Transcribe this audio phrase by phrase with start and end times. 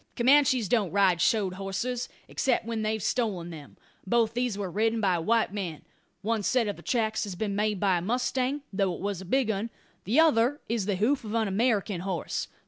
[0.15, 3.77] Comanches don't ride shod horses, except when they've stolen them.
[4.07, 5.83] Both these were ridden by white men.
[6.23, 9.21] One set of the tracks has been made by a mustang, though it it was
[9.21, 9.69] a big 'un.
[10.05, 12.47] The other is the hoof of an American horse.